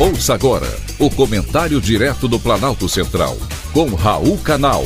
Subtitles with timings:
[0.00, 3.36] Ouça agora o comentário direto do Planalto Central,
[3.72, 4.84] com Raul Canal.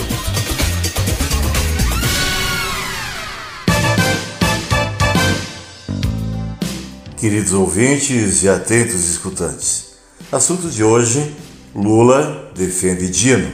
[7.18, 9.96] Queridos ouvintes e atentos escutantes,
[10.32, 11.36] assunto de hoje:
[11.74, 13.52] Lula defende Dino.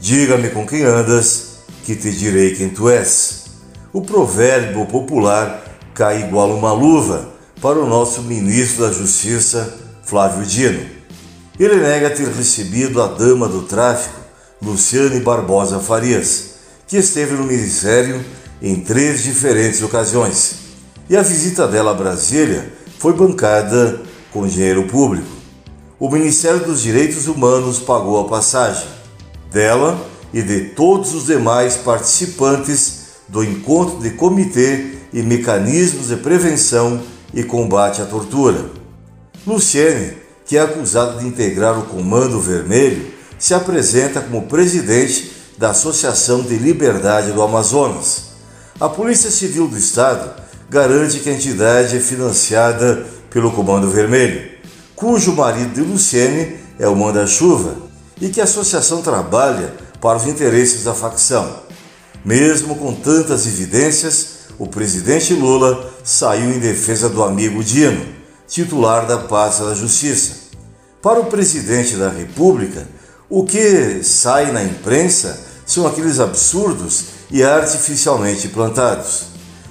[0.00, 3.44] Diga-me com quem andas, que te direi quem tu és.
[3.92, 5.62] O provérbio popular
[5.92, 7.28] cai igual uma luva
[7.60, 10.84] para o nosso ministro da Justiça, Flávio Dino.
[11.58, 14.20] Ele nega ter recebido a dama do tráfico,
[14.60, 16.50] Luciane Barbosa Farias,
[16.86, 18.22] que esteve no ministério
[18.60, 20.56] em três diferentes ocasiões.
[21.08, 25.26] E a visita dela a Brasília foi bancada com dinheiro público.
[25.98, 28.88] O Ministério dos Direitos Humanos pagou a passagem
[29.50, 29.98] dela
[30.30, 37.00] e de todos os demais participantes do encontro de comitê e mecanismos de prevenção
[37.32, 38.81] e combate à tortura.
[39.44, 46.42] Luciene, que é acusado de integrar o Comando Vermelho, se apresenta como presidente da Associação
[46.42, 48.34] de Liberdade do Amazonas.
[48.78, 50.30] A Polícia Civil do Estado
[50.70, 54.48] garante que a entidade é financiada pelo Comando Vermelho,
[54.94, 57.74] cujo marido de Luciene é o manda-chuva,
[58.20, 61.62] e que a associação trabalha para os interesses da facção.
[62.24, 69.18] Mesmo com tantas evidências, o presidente Lula saiu em defesa do amigo Dino titular da
[69.18, 70.50] pasta da Justiça.
[71.00, 72.86] Para o presidente da República,
[73.28, 79.24] o que sai na imprensa são aqueles absurdos e artificialmente plantados.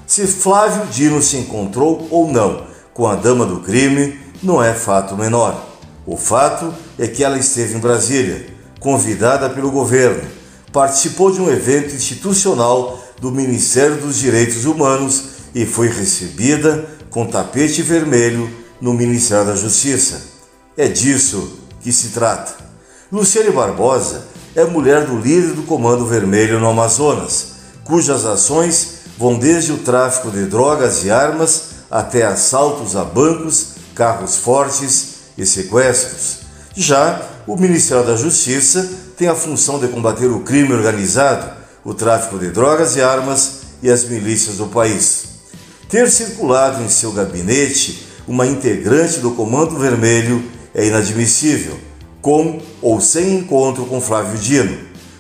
[0.08, 5.16] Se Flávio Dino se encontrou ou não com a dama do crime não é fato
[5.16, 5.64] menor.
[6.06, 8.48] O fato é que ela esteve em Brasília,
[8.80, 10.28] convidada pelo governo,
[10.74, 17.82] participou de um evento institucional do Ministério dos Direitos Humanos e foi recebida com tapete
[17.82, 18.50] vermelho
[18.82, 20.22] no Ministério da Justiça.
[20.76, 22.56] É disso que se trata.
[23.12, 24.26] Luciane Barbosa
[24.56, 27.52] é mulher do líder do Comando Vermelho no Amazonas,
[27.84, 34.38] cujas ações vão desde o tráfico de drogas e armas até assaltos a bancos, carros
[34.38, 36.40] fortes e sequestros.
[36.74, 41.52] Já o Ministério da Justiça tem a função de combater o crime organizado,
[41.84, 45.26] o tráfico de drogas e armas e as milícias do país.
[45.90, 50.44] Ter circulado em seu gabinete uma integrante do Comando Vermelho
[50.74, 51.78] é inadmissível,
[52.22, 54.78] com ou sem encontro com Flávio Dino.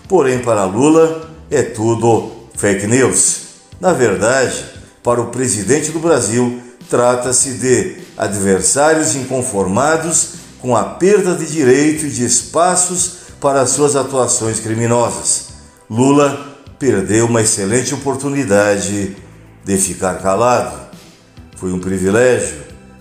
[0.07, 3.41] Porém, para Lula, é tudo fake news.
[3.79, 4.63] Na verdade,
[5.03, 12.09] para o presidente do Brasil, trata-se de adversários inconformados com a perda de direito e
[12.09, 15.47] de espaços para suas atuações criminosas.
[15.89, 19.15] Lula perdeu uma excelente oportunidade
[19.65, 20.79] de ficar calado.
[21.57, 22.70] Foi um privilégio